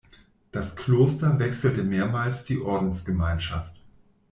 Das 0.51 0.75
Kloster 0.75 1.37
wechselte 1.37 1.83
mehrmals 1.83 2.43
die 2.43 2.57
Ordensgemeinschaft. 2.59 3.79